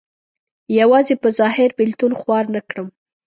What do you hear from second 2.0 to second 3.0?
خوار نه کړم.